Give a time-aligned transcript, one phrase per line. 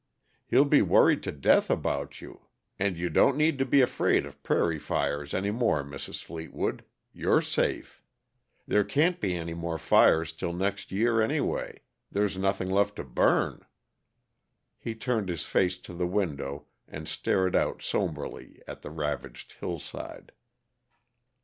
[0.47, 2.47] He'll be worried to death about you.
[2.79, 6.23] And you don't need to be afraid of prairie fires any more, Mrs.
[6.23, 8.01] Fleetwood; you're safe.
[8.65, 13.63] There can't be any more fires till next year, anyway; there's nothing left to burn."
[14.79, 20.31] He turned his face to the window and stared out somberly at the ravaged hillside.